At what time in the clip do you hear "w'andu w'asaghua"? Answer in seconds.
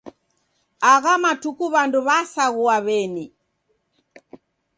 1.73-2.77